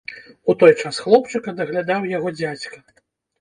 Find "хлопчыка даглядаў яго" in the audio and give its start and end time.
1.07-2.33